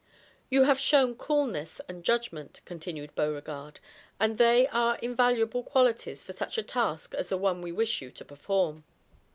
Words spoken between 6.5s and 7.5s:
a task as the